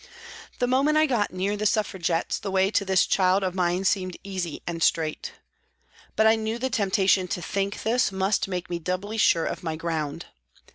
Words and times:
"The 0.57 0.65
moment 0.65 0.97
I 0.97 1.05
got 1.05 1.31
near 1.31 1.55
the 1.55 1.67
Suffragettes 1.67 2.39
the 2.39 2.49
way 2.49 2.71
to 2.71 2.83
this 2.83 3.05
child 3.05 3.43
of 3.43 3.53
mine 3.53 3.85
seemed 3.85 4.17
easy 4.23 4.63
and 4.65 4.81
straight. 4.81 5.33
But 6.15 6.25
I 6.25 6.35
knew 6.35 6.57
the 6.57 6.71
temptation 6.71 7.27
to 7.27 7.39
think 7.39 7.83
this 7.83 8.11
must 8.11 8.47
make 8.47 8.67
me 8.67 8.79
doubly 8.79 9.17
sure 9.19 9.45
of 9.45 9.61
my 9.61 9.75
ground. 9.75 10.25